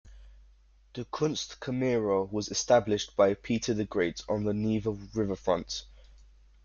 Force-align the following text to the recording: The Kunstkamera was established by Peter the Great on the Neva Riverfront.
The 0.95 1.05
Kunstkamera 1.05 2.31
was 2.31 2.49
established 2.49 3.15
by 3.15 3.35
Peter 3.35 3.75
the 3.75 3.85
Great 3.85 4.23
on 4.27 4.45
the 4.45 4.53
Neva 4.55 4.97
Riverfront. 5.13 5.85